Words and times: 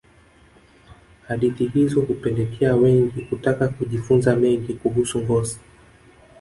hadithi 1.27 1.67
hizo 1.75 2.01
hupelekea 2.01 2.75
wengi 2.75 3.21
kutaka 3.21 3.67
kujifunza 3.67 4.35
mengi 4.35 4.73
kuhusu 4.73 5.19
ngosi 5.21 5.59